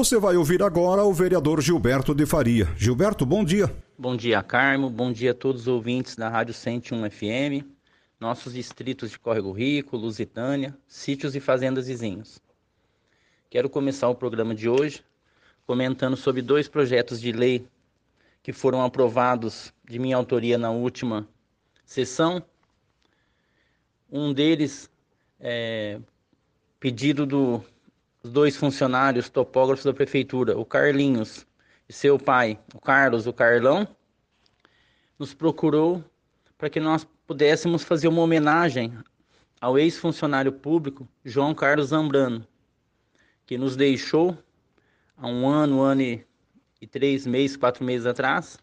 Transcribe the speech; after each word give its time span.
Você 0.00 0.18
vai 0.18 0.34
ouvir 0.34 0.62
agora 0.62 1.04
o 1.04 1.12
vereador 1.12 1.60
Gilberto 1.60 2.14
de 2.14 2.24
Faria. 2.24 2.64
Gilberto, 2.74 3.26
bom 3.26 3.44
dia. 3.44 3.70
Bom 3.98 4.16
dia, 4.16 4.42
Carmo. 4.42 4.88
Bom 4.88 5.12
dia 5.12 5.32
a 5.32 5.34
todos 5.34 5.60
os 5.60 5.68
ouvintes 5.68 6.16
da 6.16 6.26
Rádio 6.30 6.54
101 6.54 7.10
FM, 7.10 7.66
nossos 8.18 8.54
distritos 8.54 9.10
de 9.10 9.18
Córrego 9.18 9.52
Rico, 9.52 9.98
Lusitânia, 9.98 10.74
sítios 10.88 11.36
e 11.36 11.40
fazendas 11.40 11.86
vizinhos. 11.86 12.40
Quero 13.50 13.68
começar 13.68 14.08
o 14.08 14.14
programa 14.14 14.54
de 14.54 14.70
hoje 14.70 15.04
comentando 15.66 16.16
sobre 16.16 16.40
dois 16.40 16.66
projetos 16.66 17.20
de 17.20 17.30
lei 17.30 17.66
que 18.42 18.54
foram 18.54 18.82
aprovados 18.82 19.70
de 19.86 19.98
minha 19.98 20.16
autoria 20.16 20.56
na 20.56 20.70
última 20.70 21.28
sessão. 21.84 22.42
Um 24.10 24.32
deles 24.32 24.90
é 25.38 26.00
pedido 26.80 27.26
do 27.26 27.62
os 28.22 28.30
dois 28.30 28.56
funcionários 28.56 29.28
topógrafos 29.28 29.84
da 29.84 29.94
prefeitura, 29.94 30.58
o 30.58 30.64
Carlinhos 30.64 31.46
e 31.88 31.92
seu 31.92 32.18
pai, 32.18 32.58
o 32.74 32.80
Carlos, 32.80 33.26
o 33.26 33.32
Carlão, 33.32 33.88
nos 35.18 35.34
procurou 35.34 36.04
para 36.56 36.70
que 36.70 36.80
nós 36.80 37.06
pudéssemos 37.26 37.82
fazer 37.82 38.08
uma 38.08 38.22
homenagem 38.22 38.96
ao 39.60 39.78
ex-funcionário 39.78 40.52
público 40.52 41.08
João 41.24 41.54
Carlos 41.54 41.88
Zambrano, 41.88 42.46
que 43.46 43.58
nos 43.58 43.76
deixou 43.76 44.36
há 45.16 45.26
um 45.26 45.48
ano, 45.48 45.78
um 45.78 45.82
ano 45.82 46.02
e, 46.02 46.26
e 46.80 46.86
três 46.86 47.26
meses, 47.26 47.56
quatro 47.56 47.84
meses 47.84 48.06
atrás, 48.06 48.58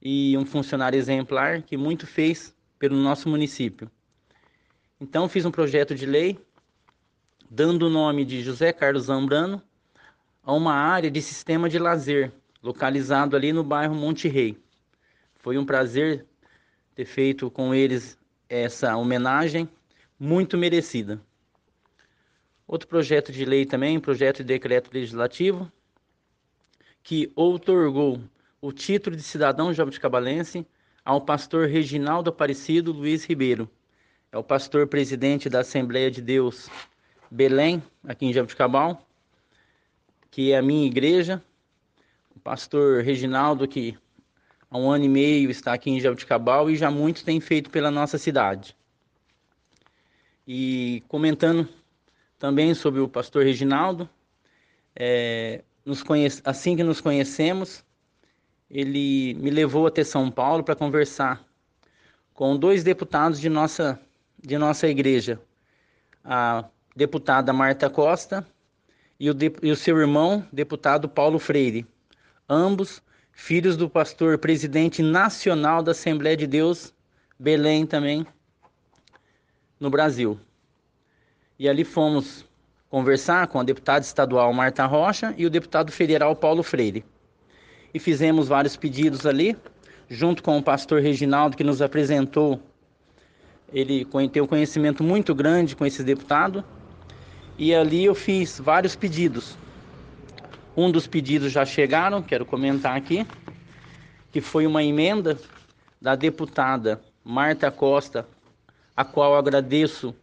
e 0.00 0.36
um 0.36 0.46
funcionário 0.46 0.98
exemplar 0.98 1.62
que 1.62 1.76
muito 1.76 2.06
fez 2.06 2.54
pelo 2.78 2.96
nosso 2.96 3.28
município. 3.28 3.90
Então 4.98 5.28
fiz 5.28 5.44
um 5.44 5.50
projeto 5.50 5.94
de 5.94 6.06
lei 6.06 6.38
dando 7.52 7.88
o 7.88 7.90
nome 7.90 8.24
de 8.24 8.42
José 8.42 8.72
Carlos 8.72 9.06
Zambrano 9.06 9.60
a 10.40 10.52
uma 10.52 10.72
área 10.72 11.10
de 11.10 11.20
sistema 11.20 11.68
de 11.68 11.80
lazer 11.80 12.30
localizado 12.62 13.34
ali 13.34 13.52
no 13.52 13.64
bairro 13.64 13.92
Monte 13.92 14.28
Rei. 14.28 14.56
Foi 15.34 15.58
um 15.58 15.66
prazer 15.66 16.24
ter 16.94 17.04
feito 17.04 17.50
com 17.50 17.74
eles 17.74 18.16
essa 18.48 18.96
homenagem 18.96 19.68
muito 20.16 20.56
merecida. 20.56 21.20
Outro 22.68 22.86
projeto 22.86 23.32
de 23.32 23.44
lei 23.44 23.66
também, 23.66 23.98
projeto 23.98 24.38
de 24.38 24.44
decreto 24.44 24.92
legislativo, 24.94 25.70
que 27.02 27.32
outorgou 27.34 28.20
o 28.60 28.70
título 28.72 29.16
de 29.16 29.22
cidadão 29.22 29.74
jabuticabalense 29.74 30.64
ao 31.04 31.20
pastor 31.20 31.66
Reginaldo 31.66 32.30
Aparecido 32.30 32.92
Luiz 32.92 33.24
Ribeiro. 33.24 33.68
É 34.30 34.38
o 34.38 34.44
pastor 34.44 34.86
presidente 34.86 35.48
da 35.48 35.60
Assembleia 35.60 36.10
de 36.10 36.22
Deus 36.22 36.70
Belém, 37.30 37.80
aqui 38.02 38.26
em 38.26 38.32
Jabuticabal, 38.32 39.06
que 40.30 40.50
é 40.50 40.58
a 40.58 40.62
minha 40.62 40.86
igreja. 40.86 41.40
O 42.34 42.40
pastor 42.40 43.04
Reginaldo, 43.04 43.68
que 43.68 43.96
há 44.68 44.76
um 44.76 44.90
ano 44.90 45.04
e 45.04 45.08
meio 45.08 45.50
está 45.50 45.72
aqui 45.72 45.90
em 45.90 46.00
Jabuticabal 46.00 46.68
e 46.68 46.76
já 46.76 46.90
muito 46.90 47.24
tem 47.24 47.40
feito 47.40 47.70
pela 47.70 47.90
nossa 47.90 48.18
cidade. 48.18 48.76
E 50.46 51.04
comentando 51.06 51.68
também 52.36 52.74
sobre 52.74 53.00
o 53.00 53.08
pastor 53.08 53.44
Reginaldo, 53.44 54.10
é, 54.96 55.62
conhece, 56.04 56.42
assim 56.44 56.76
que 56.76 56.82
nos 56.82 57.00
conhecemos, 57.00 57.84
ele 58.68 59.34
me 59.34 59.50
levou 59.50 59.86
até 59.86 60.02
São 60.02 60.30
Paulo 60.30 60.64
para 60.64 60.74
conversar 60.74 61.44
com 62.34 62.56
dois 62.56 62.82
deputados 62.82 63.40
de 63.40 63.48
nossa, 63.48 64.00
de 64.42 64.58
nossa 64.58 64.88
igreja, 64.88 65.40
a 66.24 66.64
deputada 66.94 67.52
Marta 67.52 67.88
Costa, 67.88 68.46
e 69.20 69.28
o, 69.28 69.34
de, 69.34 69.52
e 69.62 69.70
o 69.70 69.76
seu 69.76 69.98
irmão, 69.98 70.46
deputado 70.50 71.06
Paulo 71.06 71.38
Freire, 71.38 71.86
ambos 72.48 73.02
filhos 73.32 73.76
do 73.76 73.88
pastor 73.88 74.38
presidente 74.38 75.02
nacional 75.02 75.82
da 75.82 75.92
Assembleia 75.92 76.36
de 76.36 76.46
Deus, 76.46 76.94
Belém 77.38 77.84
também, 77.86 78.26
no 79.78 79.90
Brasil. 79.90 80.40
E 81.58 81.68
ali 81.68 81.84
fomos 81.84 82.46
conversar 82.88 83.46
com 83.48 83.60
a 83.60 83.62
deputada 83.62 84.04
estadual 84.04 84.52
Marta 84.54 84.86
Rocha 84.86 85.34
e 85.36 85.44
o 85.44 85.50
deputado 85.50 85.92
federal 85.92 86.34
Paulo 86.34 86.62
Freire. 86.62 87.04
E 87.92 87.98
fizemos 87.98 88.48
vários 88.48 88.76
pedidos 88.76 89.26
ali, 89.26 89.54
junto 90.08 90.42
com 90.42 90.56
o 90.56 90.62
pastor 90.62 91.02
Reginaldo, 91.02 91.56
que 91.56 91.64
nos 91.64 91.82
apresentou. 91.82 92.60
Ele 93.72 94.06
tem 94.32 94.42
um 94.42 94.46
conhecimento 94.46 95.04
muito 95.04 95.34
grande 95.34 95.76
com 95.76 95.84
esse 95.84 96.02
deputado 96.02 96.64
e 97.60 97.74
ali 97.74 98.06
eu 98.06 98.14
fiz 98.14 98.58
vários 98.58 98.96
pedidos. 98.96 99.54
Um 100.74 100.90
dos 100.90 101.06
pedidos 101.06 101.52
já 101.52 101.62
chegaram, 101.66 102.22
quero 102.22 102.46
comentar 102.46 102.96
aqui, 102.96 103.26
que 104.32 104.40
foi 104.40 104.66
uma 104.66 104.82
emenda 104.82 105.38
da 106.00 106.16
deputada 106.16 107.02
Marta 107.22 107.70
Costa, 107.70 108.26
a 108.96 109.04
qual 109.04 109.36
agradeço 109.36 110.14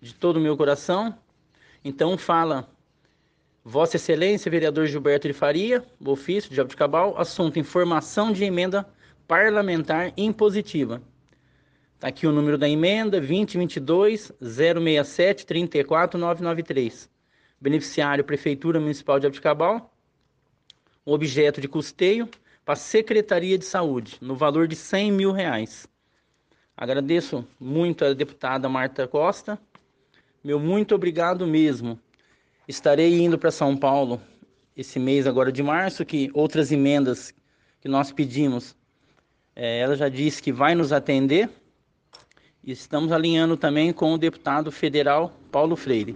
de 0.00 0.14
todo 0.14 0.36
o 0.36 0.40
meu 0.40 0.56
coração. 0.56 1.12
Então 1.84 2.16
fala 2.16 2.70
Vossa 3.64 3.96
Excelência, 3.96 4.48
vereador 4.48 4.86
Gilberto 4.86 5.26
de 5.26 5.34
Faria, 5.34 5.84
ofício 6.04 6.48
de 6.48 6.54
Jabuticabal, 6.54 7.18
assunto 7.18 7.58
informação 7.58 8.30
de 8.30 8.44
emenda 8.44 8.88
parlamentar 9.26 10.12
impositiva. 10.16 11.02
Está 11.98 12.06
aqui 12.06 12.28
o 12.28 12.32
número 12.32 12.56
da 12.56 12.68
emenda, 12.68 13.18
2022 13.18 14.30
067 14.40 15.44
34993. 15.44 17.10
Beneficiário 17.60 18.22
Prefeitura 18.22 18.78
Municipal 18.78 19.18
de 19.18 19.26
Abdicabal. 19.26 19.92
Objeto 21.04 21.60
de 21.60 21.66
custeio 21.66 22.28
para 22.64 22.74
a 22.74 22.76
Secretaria 22.76 23.58
de 23.58 23.64
Saúde, 23.64 24.16
no 24.20 24.36
valor 24.36 24.68
de 24.68 24.76
100 24.76 25.10
mil 25.10 25.32
reais. 25.32 25.88
Agradeço 26.76 27.44
muito 27.58 28.04
a 28.04 28.14
deputada 28.14 28.68
Marta 28.68 29.08
Costa. 29.08 29.58
Meu 30.44 30.60
muito 30.60 30.94
obrigado 30.94 31.48
mesmo. 31.48 31.98
Estarei 32.68 33.18
indo 33.18 33.36
para 33.36 33.50
São 33.50 33.76
Paulo 33.76 34.22
esse 34.76 35.00
mês 35.00 35.26
agora 35.26 35.50
de 35.50 35.64
março, 35.64 36.06
que 36.06 36.30
outras 36.32 36.70
emendas 36.70 37.34
que 37.80 37.88
nós 37.88 38.12
pedimos, 38.12 38.76
é, 39.56 39.80
ela 39.80 39.96
já 39.96 40.08
disse 40.08 40.40
que 40.40 40.52
vai 40.52 40.76
nos 40.76 40.92
atender 40.92 41.50
estamos 42.72 43.12
alinhando 43.12 43.56
também 43.56 43.92
com 43.92 44.12
o 44.12 44.18
deputado 44.18 44.70
federal 44.70 45.32
Paulo 45.50 45.76
Freire. 45.76 46.14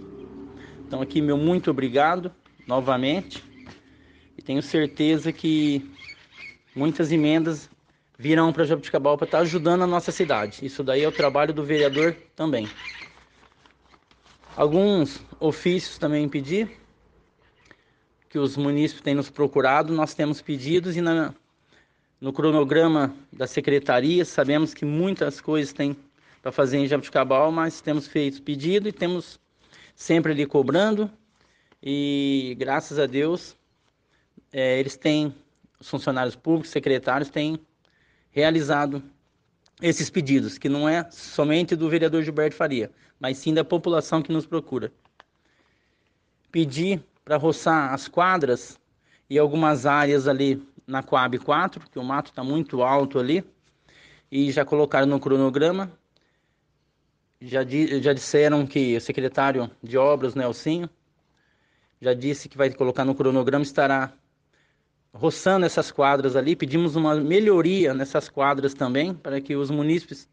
Então 0.85 1.01
aqui 1.01 1.21
meu 1.21 1.37
muito 1.37 1.71
obrigado 1.71 2.31
novamente 2.67 3.43
e 4.37 4.41
tenho 4.41 4.61
certeza 4.61 5.31
que 5.31 5.91
muitas 6.75 7.11
emendas 7.11 7.69
virão 8.17 8.53
para 8.53 8.63
Jabuticabal 8.63 9.17
para 9.17 9.25
estar 9.25 9.39
ajudando 9.39 9.83
a 9.83 9.87
nossa 9.87 10.11
cidade. 10.11 10.65
Isso 10.65 10.83
daí 10.83 11.03
é 11.03 11.07
o 11.07 11.11
trabalho 11.11 11.53
do 11.53 11.63
vereador 11.63 12.15
também. 12.35 12.69
Alguns 14.55 15.19
ofícios 15.39 15.97
também 15.97 16.29
pedi 16.29 16.69
que 18.29 18.37
os 18.37 18.55
munícipes 18.55 19.01
têm 19.01 19.15
nos 19.15 19.29
procurado, 19.29 19.93
nós 19.93 20.13
temos 20.13 20.41
pedidos 20.41 20.95
e 20.95 21.01
na, 21.01 21.33
no 22.21 22.31
cronograma 22.31 23.15
da 23.31 23.47
secretaria 23.47 24.23
sabemos 24.23 24.73
que 24.73 24.85
muitas 24.85 25.41
coisas 25.41 25.73
têm 25.73 25.95
para 26.43 26.51
fazer 26.51 26.77
em 26.77 26.85
Jabuticabal, 26.85 27.53
mas 27.53 27.79
temos 27.79 28.05
feito 28.05 28.43
pedido 28.43 28.89
e 28.89 28.91
temos 28.91 29.39
sempre 29.95 30.33
ali 30.33 30.45
cobrando. 30.45 31.09
E 31.81 32.53
graças 32.59 32.99
a 32.99 33.05
Deus, 33.05 33.55
é, 34.51 34.77
eles 34.77 34.97
têm, 34.97 35.33
os 35.79 35.89
funcionários 35.89 36.35
públicos, 36.35 36.69
secretários, 36.69 37.29
têm 37.29 37.57
realizado 38.29 39.01
esses 39.81 40.09
pedidos, 40.09 40.57
que 40.57 40.67
não 40.67 40.87
é 40.87 41.09
somente 41.11 41.77
do 41.77 41.89
vereador 41.89 42.21
Gilberto 42.23 42.57
Faria, 42.57 42.91
mas 43.17 43.37
sim 43.37 43.53
da 43.53 43.63
população 43.63 44.21
que 44.21 44.31
nos 44.31 44.45
procura. 44.45 44.91
Pedi 46.51 46.99
para 47.23 47.37
roçar 47.37 47.93
as 47.93 48.09
quadras 48.09 48.77
e 49.29 49.39
algumas 49.39 49.85
áreas 49.85 50.27
ali 50.27 50.61
na 50.85 51.01
Coab 51.01 51.39
4, 51.39 51.89
que 51.89 51.97
o 51.97 52.03
mato 52.03 52.31
está 52.31 52.43
muito 52.43 52.83
alto 52.83 53.17
ali, 53.17 53.45
e 54.29 54.51
já 54.51 54.65
colocaram 54.65 55.07
no 55.07 55.21
cronograma 55.21 55.89
já, 57.43 57.61
já 57.99 58.13
disseram 58.13 58.65
que 58.65 58.95
o 58.95 59.01
secretário 59.01 59.69
de 59.81 59.97
obras, 59.97 60.33
Nelsinho, 60.33 60.89
já 61.99 62.13
disse 62.13 62.47
que 62.47 62.57
vai 62.57 62.69
colocar 62.71 63.03
no 63.03 63.13
cronograma, 63.13 63.63
estará 63.63 64.13
roçando 65.13 65.65
essas 65.65 65.91
quadras 65.91 66.35
ali. 66.35 66.55
Pedimos 66.55 66.95
uma 66.95 67.15
melhoria 67.15 67.93
nessas 67.93 68.29
quadras 68.29 68.73
também, 68.73 69.13
para 69.13 69.41
que 69.41 69.55
os 69.55 69.69
munícipes 69.69 70.29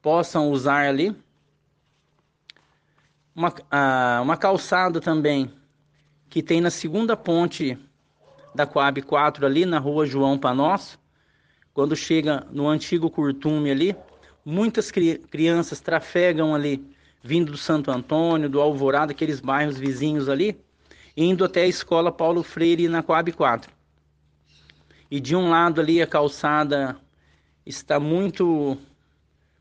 possam 0.00 0.50
usar 0.50 0.88
ali. 0.88 1.16
Uma, 3.34 3.52
uma 4.22 4.36
calçada 4.36 5.00
também 5.00 5.50
que 6.28 6.42
tem 6.42 6.60
na 6.60 6.70
segunda 6.70 7.16
ponte 7.16 7.78
da 8.54 8.66
Coab 8.66 9.00
4 9.00 9.46
ali, 9.46 9.64
na 9.64 9.78
rua 9.78 10.04
João 10.06 10.38
Panosso. 10.38 10.98
Quando 11.72 11.96
chega 11.96 12.46
no 12.50 12.68
antigo 12.68 13.10
curtume 13.10 13.70
ali, 13.70 13.96
muitas 14.44 14.90
cri 14.90 15.18
crianças 15.18 15.80
trafegam 15.80 16.54
ali, 16.54 16.84
vindo 17.22 17.52
do 17.52 17.58
Santo 17.58 17.90
Antônio, 17.90 18.48
do 18.48 18.60
Alvorada, 18.60 19.12
aqueles 19.12 19.40
bairros 19.40 19.78
vizinhos 19.78 20.28
ali, 20.28 20.58
indo 21.16 21.44
até 21.44 21.62
a 21.62 21.66
escola 21.66 22.10
Paulo 22.10 22.42
Freire 22.42 22.88
na 22.88 23.02
Coab 23.02 23.32
4. 23.32 23.70
E 25.10 25.20
de 25.20 25.36
um 25.36 25.50
lado 25.50 25.80
ali 25.80 26.00
a 26.02 26.06
calçada 26.06 26.96
está 27.64 28.00
muito 28.00 28.76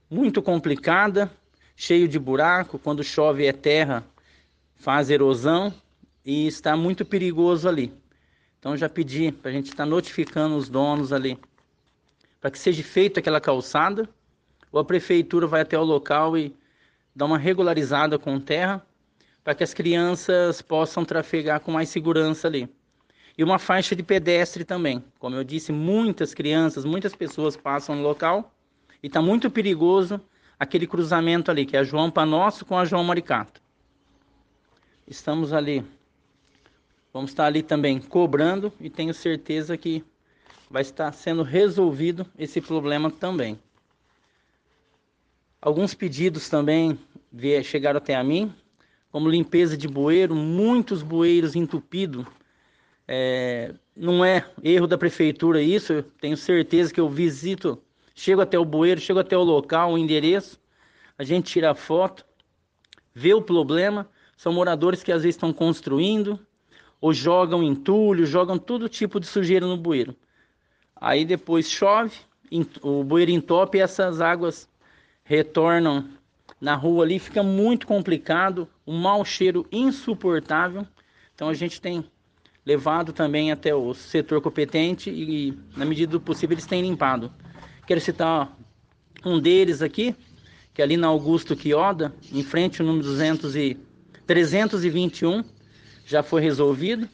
muito 0.10 0.42
complicada, 0.42 1.32
cheio 1.76 2.08
de 2.08 2.20
buraco, 2.20 2.78
quando 2.78 3.04
chove 3.04 3.46
é 3.46 3.54
terra, 3.54 4.04
faz 4.76 5.10
erosão 5.10 5.74
e 6.26 6.48
está 6.48 6.76
muito 6.76 7.06
perigoso 7.06 7.70
ali. 7.70 7.94
Então 8.60 8.76
já 8.76 8.90
pedi 8.90 9.32
para 9.32 9.50
a 9.50 9.54
gente 9.54 9.68
estar 9.68 9.86
tá 9.86 9.90
notificando 9.90 10.56
os 10.58 10.68
donos 10.68 11.14
ali, 11.14 11.40
para 12.40 12.52
que 12.52 12.60
seja 12.60 12.84
feita 12.84 13.20
aquela 13.20 13.40
calçada, 13.40 14.10
ou 14.72 14.80
a 14.80 14.86
prefeitura 14.86 15.48
vai 15.48 15.62
até 15.62 15.78
o 15.78 15.84
local 15.84 16.38
e 16.38 16.56
dá 17.16 17.26
uma 17.26 17.38
regularizada 17.38 18.18
com 18.18 18.40
terra, 18.40 18.86
para 19.44 19.56
que 19.56 19.64
as 19.64 19.74
crianças 19.74 20.62
possam 20.62 21.04
trafegar 21.04 21.60
com 21.60 21.72
mais 21.72 21.90
segurança 21.90 22.48
ali. 22.48 22.70
E 23.38 23.44
uma 23.44 23.58
faixa 23.58 23.96
de 23.96 24.04
pedestre 24.04 24.64
também. 24.64 25.04
Como 25.20 25.36
eu 25.36 25.44
disse, 25.44 25.72
muitas 25.72 26.34
crianças, 26.34 26.86
muitas 26.86 27.16
pessoas 27.16 27.58
passam 27.58 27.96
no 27.96 28.04
local 28.04 28.54
e 29.02 29.08
está 29.08 29.22
muito 29.22 29.50
perigoso 29.50 30.22
aquele 30.60 30.86
cruzamento 30.86 31.50
ali, 31.50 31.66
que 31.66 31.76
é 31.76 31.80
a 31.80 31.84
João 31.84 32.12
Panosso 32.12 32.66
com 32.66 32.78
a 32.78 32.86
João 32.86 33.04
Maricato. 33.04 33.62
Estamos 35.08 35.52
ali 35.52 35.84
Vamos 37.14 37.32
estar 37.32 37.46
ali 37.46 37.62
também 37.62 38.00
cobrando 38.00 38.72
e 38.80 38.90
tenho 38.90 39.14
certeza 39.14 39.76
que 39.76 40.04
vai 40.70 40.82
estar 40.82 41.12
sendo 41.12 41.44
resolvido 41.44 42.26
esse 42.40 42.62
problema 42.62 43.12
também. 43.12 43.60
Alguns 45.62 45.94
pedidos 45.94 46.50
também 46.50 46.98
chegaram 47.64 48.00
até 48.00 48.16
a 48.16 48.24
mim, 48.24 48.52
como 49.12 49.30
limpeza 49.30 49.78
de 49.78 49.88
bueiro, 49.88 50.34
muitos 50.34 51.04
bueiros 51.04 51.56
entupidos. 51.56 52.26
É, 53.08 53.74
não 53.96 54.26
é 54.26 54.50
erro 54.64 54.88
da 54.88 54.98
prefeitura 54.98 55.62
isso, 55.62 55.94
eu 55.94 56.04
tenho 56.04 56.36
certeza 56.36 56.92
que 56.92 57.00
eu 57.00 57.08
visito, 57.10 57.80
chego 58.16 58.42
até 58.42 58.58
o 58.58 58.66
bueiro, 58.66 59.00
chego 59.00 59.20
até 59.20 59.38
o 59.38 59.44
local, 59.44 59.94
o 59.94 59.98
endereço, 59.98 60.60
a 61.18 61.24
gente 61.24 61.52
tira 61.52 61.72
a 61.72 61.76
foto, 61.76 62.26
vê 63.14 63.34
o 63.34 63.42
problema. 63.42 64.10
São 64.36 64.52
moradores 64.52 65.04
que 65.04 65.12
às 65.12 65.22
vezes 65.22 65.36
estão 65.36 65.54
construindo, 65.54 66.40
ou 67.00 67.14
jogam 67.14 67.62
entulho, 67.62 68.26
jogam 68.26 68.58
todo 68.58 68.90
tipo 68.90 69.20
de 69.20 69.28
sujeira 69.28 69.68
no 69.68 69.78
bueiro. 69.78 70.16
Aí 70.96 71.24
depois 71.24 71.70
chove, 71.70 72.18
o 72.82 73.04
bueiro 73.04 73.30
entope 73.30 73.78
e 73.78 73.82
essas 73.82 74.20
águas 74.20 74.68
retornam 75.32 76.10
na 76.60 76.76
rua 76.76 77.06
ali, 77.06 77.18
fica 77.18 77.42
muito 77.42 77.88
complicado, 77.88 78.68
um 78.86 78.98
mau 78.98 79.24
cheiro 79.24 79.66
insuportável. 79.72 80.86
Então 81.34 81.48
a 81.48 81.54
gente 81.54 81.80
tem 81.80 82.04
levado 82.66 83.14
também 83.14 83.50
até 83.50 83.74
o 83.74 83.94
setor 83.94 84.42
competente 84.42 85.10
e, 85.10 85.58
na 85.78 85.86
medida 85.86 86.12
do 86.12 86.20
possível, 86.20 86.54
eles 86.54 86.66
têm 86.66 86.82
limpado. 86.82 87.32
Quero 87.88 88.02
citar 88.02 88.56
um 89.26 89.40
deles 89.40 89.82
aqui, 89.82 90.14
que 90.74 90.82
é 90.82 90.84
ali 90.84 90.98
na 90.98 91.08
Augusto 91.08 91.56
Quioda, 91.56 92.14
em 92.30 92.44
frente 92.44 92.82
ao 92.82 92.88
número 92.88 93.06
200 93.06 93.56
e 93.56 93.78
321, 94.28 95.46
já 96.06 96.22
foi 96.22 96.42
resolvido. 96.42 97.08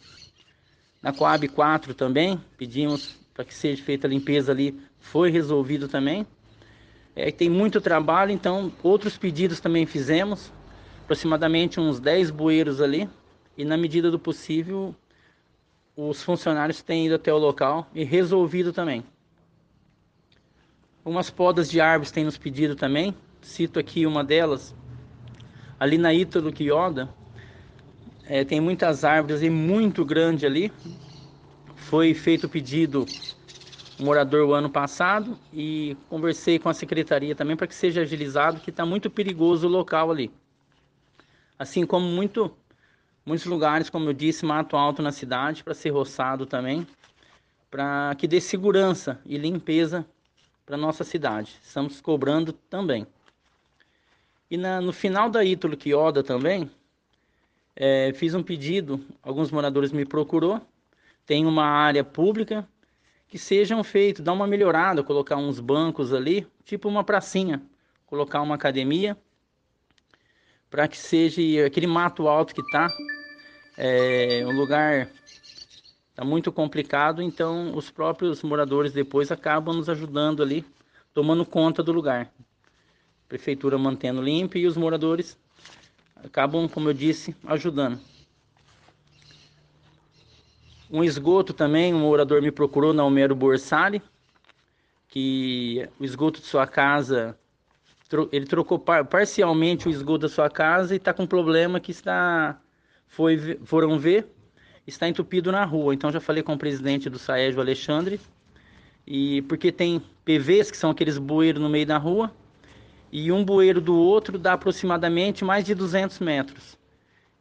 Na 1.03 1.13
Coab 1.13 1.47
4 1.47 1.93
também, 1.93 2.41
pedimos 2.57 3.15
para 3.31 3.45
que 3.45 3.53
seja 3.53 3.83
feita 3.83 4.07
a 4.07 4.09
limpeza 4.09 4.51
ali, 4.51 4.75
foi 4.99 5.29
resolvido 5.29 5.87
também. 5.87 6.25
É, 7.19 7.31
tem 7.31 7.49
muito 7.49 7.81
trabalho, 7.81 8.31
então 8.31 8.71
outros 8.83 9.17
pedidos 9.17 9.59
também 9.59 9.87
fizemos, 9.87 10.53
aproximadamente 11.03 11.79
uns 11.79 11.99
10 11.99 12.29
bueiros 12.29 12.79
ali, 12.79 13.09
e 13.57 13.65
na 13.65 13.75
medida 13.75 14.11
do 14.11 14.19
possível 14.19 14.93
os 15.95 16.21
funcionários 16.21 16.83
têm 16.83 17.07
ido 17.07 17.15
até 17.15 17.33
o 17.33 17.39
local 17.39 17.89
e 17.95 18.03
resolvido 18.03 18.71
também. 18.71 19.03
Umas 21.03 21.31
podas 21.31 21.71
de 21.71 21.81
árvores 21.81 22.11
têm 22.11 22.23
nos 22.23 22.37
pedido 22.37 22.75
também, 22.75 23.15
cito 23.41 23.79
aqui 23.79 24.05
uma 24.05 24.23
delas, 24.23 24.75
ali 25.79 25.97
na 25.97 26.13
Ítalo 26.13 26.53
Quioda, 26.53 27.09
é, 28.25 28.43
tem 28.43 28.61
muitas 28.61 29.03
árvores 29.03 29.41
e 29.41 29.49
muito 29.49 30.05
grande 30.05 30.45
ali. 30.45 30.71
Foi 31.77 32.13
feito 32.13 32.45
o 32.45 32.49
pedido 32.49 33.07
morador 33.99 34.47
o 34.47 34.53
ano 34.53 34.69
passado 34.69 35.37
e 35.51 35.97
conversei 36.09 36.59
com 36.59 36.69
a 36.69 36.73
secretaria 36.73 37.35
também 37.35 37.55
para 37.55 37.67
que 37.67 37.75
seja 37.75 38.01
agilizado, 38.01 38.59
que 38.59 38.69
está 38.69 38.85
muito 38.85 39.09
perigoso 39.09 39.67
o 39.67 39.69
local 39.69 40.11
ali. 40.11 40.31
Assim 41.57 41.85
como 41.85 42.05
muito, 42.05 42.55
muitos 43.25 43.45
lugares, 43.45 43.89
como 43.89 44.09
eu 44.09 44.13
disse, 44.13 44.45
mato 44.45 44.77
alto 44.77 45.01
na 45.01 45.11
cidade 45.11 45.63
para 45.63 45.73
ser 45.73 45.89
roçado 45.89 46.45
também, 46.45 46.85
para 47.71 48.13
que 48.15 48.27
dê 48.27 48.39
segurança 48.39 49.19
e 49.25 49.37
limpeza 49.37 50.05
para 50.65 50.77
nossa 50.77 51.03
cidade. 51.03 51.57
Estamos 51.63 51.99
cobrando 51.99 52.53
também. 52.53 53.07
E 54.49 54.57
na, 54.57 54.79
no 54.79 54.93
final 54.93 55.29
da 55.29 55.43
Ítalo 55.43 55.75
Quioda 55.75 56.23
também, 56.23 56.69
é, 57.75 58.13
fiz 58.13 58.33
um 58.33 58.43
pedido, 58.43 59.03
alguns 59.21 59.51
moradores 59.51 59.91
me 59.91 60.05
procurou, 60.05 60.61
tem 61.25 61.45
uma 61.45 61.65
área 61.65 62.03
pública 62.03 62.67
que 63.27 63.37
sejam 63.37 63.83
feitos, 63.83 64.23
dar 64.23 64.33
uma 64.33 64.47
melhorada, 64.47 65.03
colocar 65.03 65.35
uns 65.35 65.59
bancos 65.59 66.13
ali, 66.13 66.47
tipo 66.63 66.87
uma 66.87 67.03
pracinha, 67.03 67.61
colocar 68.05 68.41
uma 68.41 68.55
academia, 68.55 69.17
para 70.69 70.87
que 70.87 70.97
seja 70.97 71.65
aquele 71.65 71.87
mato 71.87 72.27
alto 72.27 72.55
que 72.55 72.71
tá, 72.71 72.87
é, 73.77 74.43
um 74.45 74.51
lugar 74.51 75.09
tá 76.15 76.25
muito 76.25 76.51
complicado, 76.51 77.21
então 77.21 77.75
os 77.75 77.91
próprios 77.91 78.41
moradores 78.41 78.91
depois 78.91 79.31
acabam 79.31 79.75
nos 79.75 79.89
ajudando 79.89 80.41
ali, 80.41 80.65
tomando 81.13 81.45
conta 81.45 81.83
do 81.83 81.91
lugar. 81.91 82.31
Prefeitura 83.27 83.77
mantendo 83.77 84.21
limpo 84.21 84.57
e 84.57 84.65
os 84.65 84.77
moradores 84.77 85.37
acabam, 86.15 86.67
como 86.67 86.89
eu 86.89 86.93
disse, 86.93 87.35
ajudando. 87.45 87.99
Um 90.89 91.03
esgoto 91.03 91.53
também, 91.53 91.93
um 91.93 91.99
morador 91.99 92.41
me 92.41 92.51
procurou 92.51 92.93
na 92.93 93.03
Homero 93.03 93.35
Borsari, 93.35 94.01
que 95.09 95.87
o 95.99 96.03
esgoto 96.03 96.39
de 96.39 96.47
sua 96.47 96.65
casa, 96.65 97.37
ele 98.31 98.45
trocou 98.45 98.79
parcialmente 98.79 99.87
o 99.87 99.91
esgoto 99.91 100.19
da 100.19 100.29
sua 100.29 100.49
casa 100.49 100.93
e 100.93 100.97
está 100.97 101.13
com 101.13 101.25
problema 101.25 101.79
que 101.79 101.91
está, 101.91 102.59
foi, 103.07 103.59
foram 103.63 103.99
ver, 103.99 104.27
está 104.85 105.07
entupido 105.07 105.51
na 105.51 105.65
rua. 105.65 105.93
Então 105.93 106.11
já 106.11 106.21
falei 106.21 106.41
com 106.41 106.53
o 106.53 106.57
presidente 106.57 107.09
do 107.09 107.19
Saégio, 107.19 107.59
Alexandre, 107.59 108.19
e 109.05 109.41
porque 109.43 109.71
tem 109.71 110.01
PVs, 110.23 110.71
que 110.71 110.77
são 110.77 110.89
aqueles 110.89 111.17
bueiros 111.17 111.61
no 111.61 111.69
meio 111.69 111.85
da 111.85 111.97
rua, 111.97 112.31
e 113.11 113.31
um 113.31 113.43
bueiro 113.43 113.81
do 113.81 113.95
outro 113.95 114.37
dá 114.37 114.53
aproximadamente 114.53 115.43
mais 115.43 115.65
de 115.65 115.73
200 115.75 116.19
metros. 116.19 116.77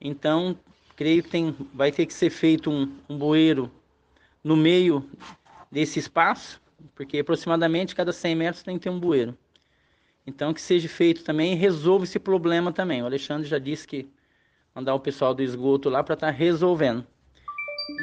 Então, 0.00 0.56
creio 0.96 1.22
que 1.22 1.28
tem, 1.28 1.54
vai 1.72 1.92
ter 1.92 2.06
que 2.06 2.14
ser 2.14 2.30
feito 2.30 2.70
um, 2.70 2.90
um 3.08 3.16
bueiro 3.16 3.70
no 4.42 4.56
meio 4.56 5.08
desse 5.70 5.98
espaço, 5.98 6.60
porque 6.94 7.18
aproximadamente 7.18 7.94
cada 7.94 8.12
100 8.12 8.34
metros 8.34 8.62
tem 8.62 8.78
que 8.78 8.84
ter 8.84 8.90
um 8.90 8.98
bueiro. 8.98 9.36
Então, 10.26 10.52
que 10.52 10.60
seja 10.60 10.88
feito 10.88 11.22
também 11.22 11.52
e 11.52 11.56
resolva 11.56 12.04
esse 12.04 12.18
problema 12.18 12.72
também. 12.72 13.02
O 13.02 13.06
Alexandre 13.06 13.46
já 13.46 13.58
disse 13.58 13.86
que 13.86 14.10
mandar 14.74 14.94
o 14.94 15.00
pessoal 15.00 15.32
do 15.32 15.42
esgoto 15.42 15.88
lá 15.88 16.02
para 16.02 16.14
estar 16.14 16.26
tá 16.26 16.32
resolvendo. 16.32 17.06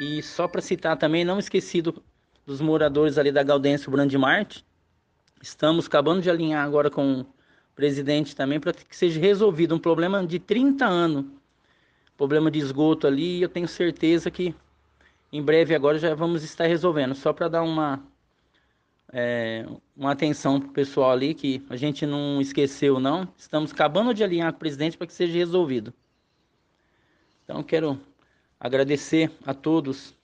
E 0.00 0.22
só 0.22 0.48
para 0.48 0.62
citar 0.62 0.96
também, 0.96 1.24
não 1.24 1.38
esquecido 1.38 2.02
dos 2.46 2.60
moradores 2.60 3.18
ali 3.18 3.30
da 3.30 3.42
Gaudêncio 3.42 3.90
Brandimarte. 3.90 4.64
Estamos 5.42 5.86
acabando 5.86 6.22
de 6.22 6.30
alinhar 6.30 6.64
agora 6.64 6.88
com 6.88 7.26
presidente 7.74 8.34
também 8.34 8.60
para 8.60 8.72
que 8.72 8.96
seja 8.96 9.20
resolvido 9.20 9.74
um 9.74 9.78
problema 9.78 10.24
de 10.26 10.38
30 10.38 10.86
anos, 10.86 11.26
problema 12.16 12.50
de 12.50 12.58
esgoto 12.58 13.06
ali, 13.06 13.38
e 13.38 13.42
eu 13.42 13.48
tenho 13.48 13.68
certeza 13.68 14.30
que 14.30 14.54
em 15.32 15.42
breve 15.42 15.74
agora 15.74 15.98
já 15.98 16.14
vamos 16.14 16.44
estar 16.44 16.66
resolvendo, 16.66 17.14
só 17.14 17.32
para 17.32 17.48
dar 17.48 17.62
uma 17.62 18.02
é, 19.12 19.64
uma 19.96 20.10
atenção 20.10 20.60
para 20.60 20.68
o 20.68 20.72
pessoal 20.72 21.12
ali, 21.12 21.34
que 21.34 21.64
a 21.70 21.76
gente 21.76 22.04
não 22.04 22.40
esqueceu 22.40 22.98
não, 22.98 23.28
estamos 23.36 23.72
acabando 23.72 24.12
de 24.12 24.24
alinhar 24.24 24.52
com 24.52 24.56
o 24.56 24.60
presidente 24.60 24.96
para 24.96 25.06
que 25.06 25.12
seja 25.12 25.32
resolvido. 25.32 25.94
Então 27.44 27.62
quero 27.62 28.00
agradecer 28.58 29.30
a 29.44 29.52
todos 29.52 30.14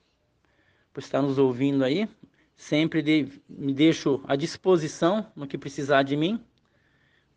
por 0.93 1.01
estar 1.01 1.23
nos 1.23 1.39
ouvindo 1.39 1.85
aí. 1.85 2.09
Sempre 2.57 3.03
de, 3.03 3.29
me 3.49 3.73
deixo 3.73 4.21
à 4.27 4.37
disposição 4.37 5.27
no 5.37 5.47
que 5.47 5.57
precisar 5.57 6.03
de 6.03 6.17
mim. 6.17 6.43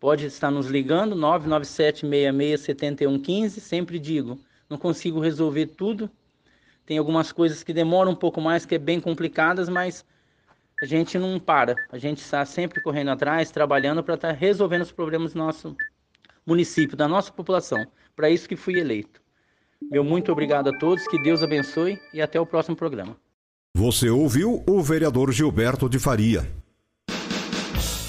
Pode 0.04 0.26
estar 0.26 0.52
nos 0.52 0.68
ligando, 0.68 1.16
997-66-7115. 1.16 3.62
Sempre 3.62 3.98
digo, 3.98 4.38
não 4.70 4.78
consigo 4.78 5.22
resolver 5.22 5.68
tudo. 5.68 6.12
Tem 6.86 6.98
algumas 6.98 7.32
coisas 7.32 7.64
que 7.64 7.72
demoram 7.72 8.12
um 8.12 8.16
pouco 8.16 8.42
mais, 8.42 8.66
que 8.66 8.76
é 8.76 8.78
bem 8.78 9.00
complicadas, 9.00 9.70
mas 9.70 10.04
a 10.82 10.86
gente 10.86 11.18
não 11.18 11.40
para. 11.40 11.74
A 11.90 11.98
gente 11.98 12.18
está 12.18 12.44
sempre 12.44 12.84
correndo 12.84 13.12
atrás, 13.12 13.50
trabalhando 13.50 14.04
para 14.04 14.16
estar 14.16 14.34
tá 14.34 14.36
resolvendo 14.38 14.82
os 14.82 14.92
problemas 14.92 15.32
do 15.32 15.40
nosso 15.40 15.74
município, 16.46 16.98
da 16.98 17.08
nossa 17.08 17.32
população. 17.32 17.88
Para 18.14 18.30
isso 18.30 18.50
que 18.50 18.58
fui 18.58 18.78
eleito. 18.78 19.22
Meu 19.90 20.04
muito 20.04 20.34
obrigado 20.34 20.68
a 20.68 20.78
todos, 20.78 21.08
que 21.08 21.24
Deus 21.24 21.42
abençoe 21.42 21.98
e 22.14 22.22
até 22.22 22.38
o 22.38 22.46
próximo 22.46 22.76
programa. 22.76 23.16
Você 23.74 24.10
ouviu 24.10 24.66
o 24.68 24.84
vereador 24.84 25.32
Gilberto 25.32 25.88
de 25.88 25.98
Faria. 25.98 26.46